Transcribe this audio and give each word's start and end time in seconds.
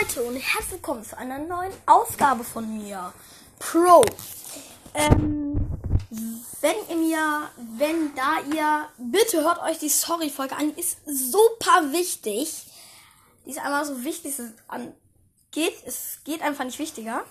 Leute 0.00 0.22
und 0.24 0.36
herzlich 0.36 0.72
willkommen 0.72 1.04
zu 1.04 1.16
einer 1.16 1.38
neuen 1.38 1.72
Ausgabe 1.86 2.44
von 2.44 2.76
mir. 2.76 3.12
Pro. 3.58 4.04
Ähm, 4.94 5.56
wenn 6.60 6.76
ihr 6.90 6.96
mir, 6.96 7.50
wenn 7.78 8.14
da 8.14 8.40
ihr, 8.54 8.88
bitte 8.98 9.42
hört 9.42 9.62
euch 9.62 9.78
die 9.78 9.88
Sorry-Folge 9.88 10.56
an, 10.56 10.74
ist 10.74 10.98
super 11.06 11.92
wichtig. 11.92 12.66
Die 13.44 13.50
ist 13.50 13.58
einfach 13.58 13.84
so 13.84 14.04
wichtig, 14.04 14.38
es 14.38 14.52
geht, 15.50 15.74
es 15.86 16.18
geht 16.24 16.42
einfach 16.42 16.64
nicht 16.64 16.78
wichtiger. 16.78 17.24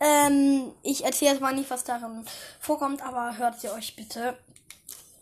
Ähm, 0.00 0.72
ich 0.82 1.04
erzähle 1.04 1.32
jetzt 1.32 1.40
mal 1.40 1.54
nicht, 1.54 1.70
was 1.70 1.84
darin 1.84 2.24
vorkommt, 2.60 3.02
aber 3.02 3.36
hört 3.36 3.60
sie 3.60 3.68
euch 3.68 3.94
bitte 3.94 4.36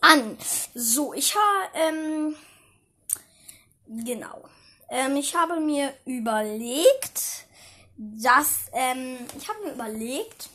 an. 0.01 0.39
So, 0.75 1.13
ich 1.13 1.35
habe, 1.35 1.69
ähm, 1.75 2.37
genau. 4.05 4.45
Ähm, 4.89 5.17
ich 5.17 5.35
habe 5.35 5.61
mir 5.61 5.93
überlegt, 6.05 7.47
dass 7.97 8.67
ähm, 8.73 9.19
ich 9.39 9.49
habe 9.49 9.65
mir 9.65 9.73
überlegt, 9.73 10.49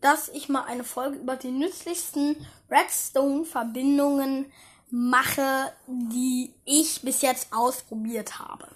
dass 0.00 0.28
ich 0.28 0.48
mal 0.48 0.64
eine 0.64 0.84
Folge 0.84 1.16
über 1.16 1.36
die 1.36 1.50
nützlichsten 1.50 2.36
Redstone-Verbindungen 2.70 4.52
mache, 4.90 5.72
die 5.86 6.52
ich 6.64 7.02
bis 7.02 7.22
jetzt 7.22 7.52
ausprobiert 7.52 8.38
habe. 8.38 8.68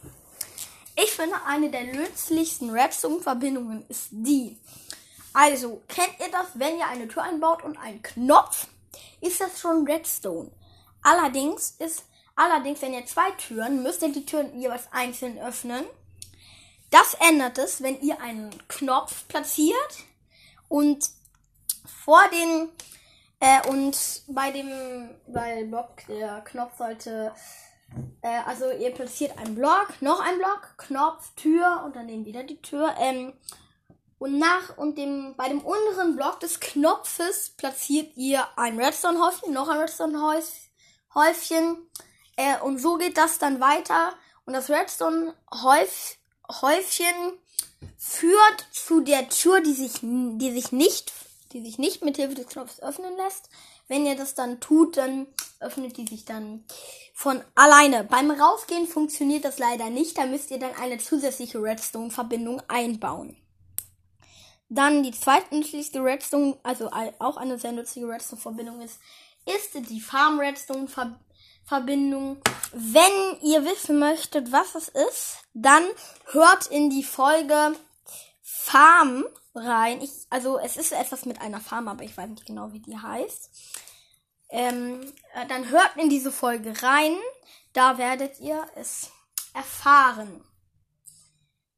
Ich 0.96 1.10
finde, 1.10 1.36
eine 1.46 1.70
der 1.70 1.84
nützlichsten 1.84 2.70
Redstone-Verbindungen 2.70 3.84
ist 3.88 4.08
die. 4.10 4.56
Also, 5.34 5.82
kennt 5.88 6.18
ihr 6.20 6.30
das, 6.30 6.46
wenn 6.54 6.78
ihr 6.78 6.86
eine 6.86 7.08
Tür 7.08 7.24
einbaut 7.24 7.62
und 7.62 7.76
einen 7.76 8.02
Knopf? 8.02 8.68
Ist 9.20 9.40
das 9.40 9.60
schon 9.60 9.86
Redstone? 9.86 10.50
Allerdings 11.02 11.76
ist 11.78 12.04
Allerdings, 12.36 12.82
wenn 12.82 12.92
ihr 12.92 13.06
zwei 13.06 13.30
Türen, 13.32 13.82
müsst 13.82 14.02
ihr 14.02 14.12
die 14.12 14.26
Türen 14.26 14.60
jeweils 14.60 14.92
einzeln 14.92 15.38
öffnen. 15.38 15.84
Das 16.90 17.14
ändert 17.28 17.58
es, 17.58 17.82
wenn 17.82 18.00
ihr 18.02 18.20
einen 18.20 18.50
Knopf 18.68 19.26
platziert 19.26 20.04
und 20.68 21.10
vor 22.04 22.22
den 22.28 22.68
äh, 23.40 23.66
und 23.68 24.22
bei 24.28 24.52
dem 24.52 25.10
bei 25.26 25.64
Block 25.64 26.06
der 26.08 26.42
Knopf 26.42 26.76
sollte 26.78 27.32
äh, 28.22 28.40
also 28.46 28.70
ihr 28.70 28.90
platziert 28.92 29.36
einen 29.38 29.54
Block, 29.54 29.88
noch 30.00 30.20
ein 30.20 30.38
Block, 30.38 30.74
Knopf, 30.76 31.34
Tür 31.36 31.82
und 31.84 31.96
dann 31.96 32.08
wieder 32.24 32.44
die 32.44 32.60
Tür. 32.60 32.94
Ähm, 32.98 33.32
und 34.18 34.38
nach 34.38 34.76
und 34.76 34.96
dem 34.96 35.34
bei 35.36 35.48
dem 35.48 35.60
unteren 35.60 36.16
Block 36.16 36.40
des 36.40 36.60
Knopfes 36.60 37.50
platziert 37.56 38.16
ihr 38.16 38.46
ein 38.56 38.80
Redstone-Häufchen, 38.80 39.52
noch 39.52 39.68
ein 39.68 39.78
Redstone-Häufchen 39.78 41.76
äh, 42.36 42.58
und 42.60 42.78
so 42.78 42.96
geht 42.96 43.16
das 43.16 43.38
dann 43.38 43.60
weiter. 43.60 44.14
Und 44.44 44.52
das 44.52 44.70
Redstone-Häufchen 44.70 47.38
führt 47.98 48.66
zu 48.70 49.00
der 49.00 49.28
Tür, 49.28 49.60
die 49.60 49.72
sich, 49.72 50.00
die 50.02 50.52
sich 50.52 50.70
nicht, 50.72 51.12
die 51.52 51.62
sich 51.62 51.78
nicht 51.78 52.04
mit 52.04 52.16
Hilfe 52.16 52.36
des 52.36 52.46
Knopfs 52.46 52.80
öffnen 52.80 53.16
lässt. 53.16 53.48
Wenn 53.88 54.06
ihr 54.06 54.16
das 54.16 54.34
dann 54.34 54.60
tut, 54.60 54.96
dann 54.96 55.26
öffnet 55.60 55.96
die 55.96 56.06
sich 56.06 56.24
dann 56.24 56.64
von 57.14 57.42
alleine. 57.54 58.04
Beim 58.04 58.30
Rausgehen 58.30 58.86
funktioniert 58.86 59.44
das 59.44 59.58
leider 59.58 59.90
nicht. 59.90 60.18
Da 60.18 60.26
müsst 60.26 60.50
ihr 60.50 60.58
dann 60.58 60.74
eine 60.74 60.98
zusätzliche 60.98 61.62
Redstone-Verbindung 61.62 62.62
einbauen. 62.68 63.36
Dann 64.68 65.04
die 65.04 65.12
zweitnützlichste 65.12 66.02
Redstone, 66.02 66.58
also 66.64 66.90
auch 67.18 67.36
eine 67.36 67.58
sehr 67.58 67.72
nützliche 67.72 68.08
Redstone-Verbindung 68.08 68.80
ist, 68.80 68.98
ist 69.46 69.74
die 69.88 70.00
Farm 70.00 70.40
Redstone-Verbindung. 70.40 71.20
Verbindung. 71.66 72.40
Wenn 72.72 73.40
ihr 73.42 73.64
wissen 73.64 73.98
möchtet, 73.98 74.52
was 74.52 74.74
es 74.74 74.88
ist, 74.88 75.38
dann 75.52 75.82
hört 76.26 76.68
in 76.68 76.90
die 76.90 77.02
Folge 77.02 77.74
Farm 78.42 79.24
rein. 79.54 80.00
Ich, 80.00 80.10
also 80.30 80.58
es 80.58 80.76
ist 80.76 80.92
etwas 80.92 81.24
mit 81.26 81.40
einer 81.40 81.60
Farm, 81.60 81.88
aber 81.88 82.04
ich 82.04 82.16
weiß 82.16 82.28
nicht 82.28 82.46
genau, 82.46 82.72
wie 82.72 82.80
die 82.80 82.96
heißt. 82.96 83.50
Ähm, 84.50 85.12
äh, 85.34 85.46
dann 85.48 85.68
hört 85.70 85.96
in 85.96 86.08
diese 86.08 86.30
Folge 86.30 86.72
rein. 86.82 87.16
Da 87.72 87.98
werdet 87.98 88.40
ihr 88.40 88.64
es 88.76 89.10
erfahren. 89.52 90.44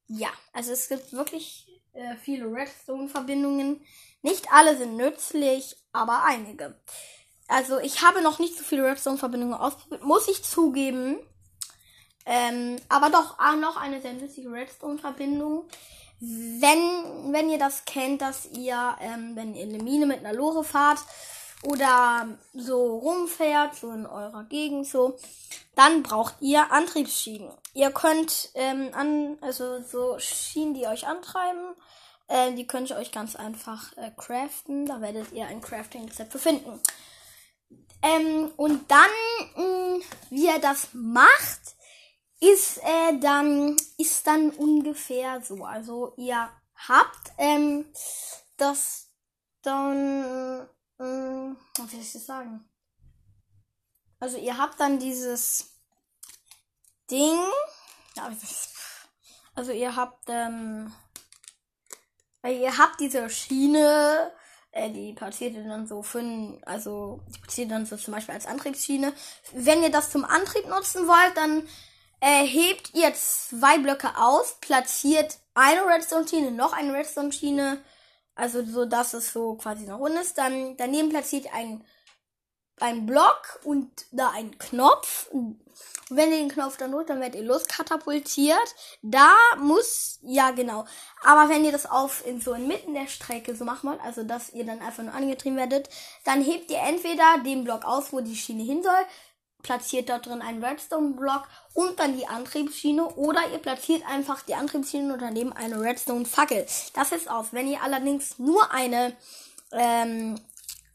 Ja, 0.06 0.30
also 0.52 0.72
es 0.72 0.88
gibt 0.88 1.12
wirklich 1.12 1.66
äh, 1.92 2.16
viele 2.16 2.46
Redstone-Verbindungen. 2.52 3.84
Nicht 4.22 4.52
alle 4.52 4.76
sind 4.76 4.96
nützlich, 4.96 5.76
aber 5.92 6.24
einige. 6.24 6.78
Also 7.48 7.78
ich 7.78 8.02
habe 8.02 8.22
noch 8.22 8.38
nicht 8.38 8.56
so 8.56 8.62
viele 8.62 8.84
Redstone-Verbindungen 8.84 9.54
ausprobiert, 9.54 10.04
muss 10.04 10.28
ich 10.28 10.44
zugeben. 10.44 11.18
Ähm, 12.26 12.76
aber 12.90 13.08
doch 13.08 13.38
ah, 13.38 13.56
noch 13.56 13.78
eine 13.78 14.02
sehr 14.02 14.12
nützliche 14.12 14.52
Redstone-Verbindung. 14.52 15.64
Wenn, 16.20 17.32
wenn 17.32 17.48
ihr 17.48 17.58
das 17.58 17.86
kennt, 17.86 18.20
dass 18.20 18.46
ihr, 18.52 18.96
ähm, 19.00 19.34
wenn 19.34 19.54
ihr 19.54 19.62
in 19.62 19.74
eine 19.74 19.82
Mine 19.82 20.04
mit 20.04 20.18
einer 20.18 20.34
Lore 20.34 20.62
fahrt 20.62 20.98
oder 21.62 22.28
so 22.52 22.98
rumfährt, 22.98 23.76
so 23.76 23.90
in 23.92 24.04
eurer 24.04 24.44
Gegend 24.44 24.86
so, 24.86 25.16
dann 25.74 26.02
braucht 26.02 26.34
ihr 26.40 26.70
Antriebsschienen. 26.70 27.50
Ihr 27.72 27.90
könnt 27.92 28.50
ähm, 28.54 28.90
an, 28.92 29.38
also 29.40 29.80
so 29.82 30.18
Schienen, 30.18 30.74
die 30.74 30.86
euch 30.86 31.06
antreiben, 31.06 31.74
äh, 32.26 32.52
die 32.52 32.66
könnt 32.66 32.90
ihr 32.90 32.96
euch 32.96 33.10
ganz 33.10 33.36
einfach 33.36 33.96
äh, 33.96 34.10
craften. 34.16 34.84
Da 34.84 35.00
werdet 35.00 35.32
ihr 35.32 35.46
ein 35.46 35.62
Crafting-Rezept 35.62 36.32
für 36.32 36.38
finden. 36.38 36.80
Ähm, 38.02 38.52
und 38.56 38.90
dann, 38.90 39.10
mh, 39.56 39.62
mm, 39.62 40.02
wie 40.30 40.46
er 40.46 40.58
das 40.60 40.88
macht, 40.92 41.76
ist 42.40 42.78
äh, 42.78 43.18
dann 43.18 43.76
ist 43.96 44.26
dann 44.26 44.50
ungefähr 44.50 45.42
so. 45.42 45.64
Also 45.64 46.14
ihr 46.16 46.48
habt 46.76 47.32
ähm, 47.38 47.86
das 48.56 49.08
dann, 49.62 50.68
äh, 50.98 51.04
was 51.78 51.90
soll 51.90 52.00
ich 52.00 52.12
das 52.12 52.26
sagen? 52.26 52.68
Also 54.20 54.36
ihr 54.36 54.56
habt 54.56 54.78
dann 54.80 54.98
dieses 54.98 55.70
Ding. 57.10 57.38
Also 59.54 59.72
ihr 59.72 59.94
habt 59.94 60.24
ähm, 60.28 60.92
ihr 62.44 62.78
habt 62.78 63.00
diese 63.00 63.28
Schiene 63.30 64.32
äh, 64.72 64.90
die 64.90 65.12
platziert 65.12 65.54
ihr 65.54 65.64
dann 65.64 65.86
so 65.86 66.02
für, 66.02 66.22
also 66.66 67.20
die 67.28 67.38
platziert 67.40 67.70
dann 67.70 67.86
so 67.86 67.96
zum 67.96 68.14
Beispiel 68.14 68.34
als 68.34 68.46
Antriebsschiene. 68.46 69.12
Wenn 69.52 69.82
ihr 69.82 69.90
das 69.90 70.10
zum 70.10 70.24
Antrieb 70.24 70.68
nutzen 70.68 71.06
wollt, 71.06 71.36
dann 71.36 71.62
äh, 72.20 72.46
hebt 72.46 72.94
ihr 72.94 73.12
zwei 73.14 73.78
Blöcke 73.78 74.16
aus, 74.16 74.56
platziert 74.60 75.38
eine 75.54 75.86
Redstone-Schiene, 75.86 76.50
noch 76.50 76.72
eine 76.72 76.92
Redstone-Schiene, 76.92 77.78
also 78.34 78.64
so, 78.64 78.84
dass 78.84 79.14
es 79.14 79.32
so 79.32 79.54
quasi 79.54 79.86
noch 79.86 79.98
rund 79.98 80.16
ist. 80.18 80.38
Dann 80.38 80.76
daneben 80.76 81.08
platziert 81.08 81.46
ihr 81.46 81.54
ein 81.54 81.84
ein 82.82 83.06
Block 83.06 83.60
und 83.64 83.88
da 84.12 84.30
ein 84.30 84.58
Knopf. 84.58 85.28
Und 85.30 85.60
wenn 86.10 86.30
ihr 86.30 86.38
den 86.38 86.48
Knopf 86.48 86.76
dann 86.76 86.92
drückt, 86.92 87.10
dann 87.10 87.20
werdet 87.20 87.40
ihr 87.40 87.46
loskatapultiert. 87.46 88.74
Da 89.02 89.30
muss, 89.58 90.18
ja 90.22 90.50
genau. 90.52 90.84
Aber 91.22 91.48
wenn 91.48 91.64
ihr 91.64 91.72
das 91.72 91.86
auf 91.86 92.26
in 92.26 92.40
so 92.40 92.54
inmitten 92.54 92.94
der 92.94 93.08
Strecke 93.08 93.54
so 93.54 93.64
machen 93.64 93.90
wollt, 93.90 94.00
also 94.02 94.22
dass 94.22 94.50
ihr 94.50 94.64
dann 94.64 94.80
einfach 94.80 95.02
nur 95.02 95.14
angetrieben 95.14 95.56
werdet, 95.56 95.88
dann 96.24 96.42
hebt 96.42 96.70
ihr 96.70 96.80
entweder 96.80 97.38
den 97.44 97.64
Block 97.64 97.84
aus, 97.84 98.12
wo 98.12 98.20
die 98.20 98.36
Schiene 98.36 98.62
hin 98.62 98.82
soll, 98.82 99.06
platziert 99.62 100.08
dort 100.08 100.26
drin 100.26 100.40
einen 100.40 100.64
Redstone-Block 100.64 101.42
und 101.74 101.98
dann 101.98 102.16
die 102.16 102.26
Antriebsschiene 102.26 103.04
oder 103.04 103.40
ihr 103.52 103.58
platziert 103.58 104.02
einfach 104.08 104.42
die 104.42 104.54
Antriebsschiene 104.54 105.12
und 105.12 105.20
daneben 105.20 105.52
eine 105.52 105.80
Redstone-Fackel. 105.80 106.66
Das 106.94 107.12
ist 107.12 107.28
aus. 107.28 107.48
Wenn 107.52 107.68
ihr 107.68 107.82
allerdings 107.82 108.38
nur 108.38 108.70
eine 108.70 109.16
ähm, 109.72 110.40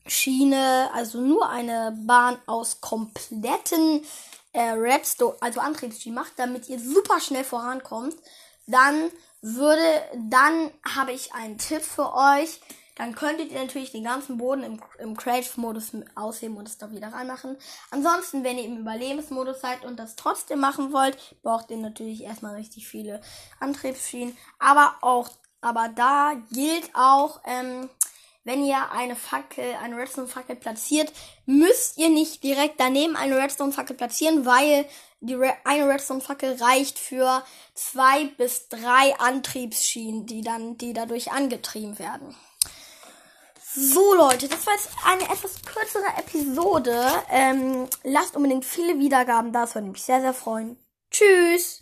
Schiene, 0.06 0.90
also 0.94 1.20
nur 1.20 1.50
eine 1.50 1.98
Bahn 2.06 2.38
aus 2.46 2.82
kompletten 2.82 4.06
äh, 4.52 4.70
Redstone, 4.72 5.36
also 5.42 5.60
Antriebsschienen 5.60 6.16
macht, 6.16 6.34
damit 6.38 6.70
ihr 6.70 6.80
super 6.80 7.20
schnell 7.20 7.44
vorankommt, 7.44 8.16
dann 8.68 9.12
würde, 9.42 10.02
dann 10.16 10.72
habe 10.96 11.12
ich 11.12 11.34
einen 11.34 11.58
Tipp 11.58 11.82
für 11.82 12.14
euch. 12.14 12.62
Dann 12.96 13.16
könntet 13.16 13.52
ihr 13.52 13.60
natürlich 13.60 13.92
den 13.92 14.04
ganzen 14.04 14.38
Boden 14.38 14.64
im, 14.64 14.82
im 15.00 15.18
Creative-Modus 15.18 15.94
ausheben 16.14 16.58
und 16.58 16.68
es 16.68 16.78
da 16.78 16.92
wieder 16.92 17.12
reinmachen. 17.12 17.58
Ansonsten, 17.90 18.44
wenn 18.44 18.60
ihr 18.60 18.66
im 18.66 18.78
Überlebensmodus 18.78 19.62
seid 19.62 19.84
und 19.84 19.98
das 19.98 20.16
trotzdem 20.16 20.60
machen 20.60 20.94
wollt, 20.94 21.18
braucht 21.42 21.72
ihr 21.72 21.78
natürlich 21.78 22.24
erstmal 22.24 22.56
richtig 22.56 22.88
viele 22.88 23.20
Antriebsschienen. 23.60 24.38
Aber 24.60 24.96
auch, 25.02 25.30
aber 25.62 25.90
da 25.90 26.34
gilt 26.52 26.92
auch, 26.94 27.42
ähm, 27.46 27.90
wenn 28.44 28.66
ihr 28.66 28.92
eine 28.92 29.16
Fackel, 29.16 29.76
eine 29.82 29.98
Redstone-Fackel 29.98 30.56
platziert, 30.56 31.12
müsst 31.46 31.98
ihr 31.98 32.10
nicht 32.10 32.44
direkt 32.44 32.80
daneben 32.80 33.16
eine 33.16 33.38
Redstone-Fackel 33.38 33.96
platzieren, 33.96 34.46
weil 34.46 34.86
die 35.22 35.36
Re 35.36 35.54
eine 35.64 35.88
Redstone-Fackel 35.88 36.62
reicht 36.62 37.00
für 37.00 37.44
zwei 37.74 38.26
bis 38.38 38.68
drei 38.68 39.18
Antriebsschienen, 39.18 40.26
die 40.26 40.42
dann, 40.42 40.78
die 40.78 40.94
dadurch 40.94 41.32
angetrieben 41.32 41.98
werden. 42.00 42.36
So 43.76 44.14
Leute, 44.14 44.48
das 44.48 44.68
war 44.68 44.74
jetzt 44.74 44.90
eine 45.04 45.24
etwas 45.24 45.62
kürzere 45.64 46.06
Episode. 46.18 47.10
Ähm, 47.32 47.88
lasst 48.04 48.36
unbedingt 48.36 48.66
viele 48.66 49.00
Wiedergaben 49.00 49.52
da, 49.52 49.62
das 49.62 49.74
würde 49.74 49.88
mich 49.88 50.04
sehr, 50.04 50.22
sehr 50.22 50.34
freuen. 50.34 50.78
Tschüss! 51.10 51.72